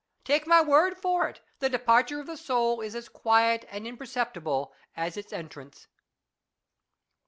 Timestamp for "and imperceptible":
3.69-4.73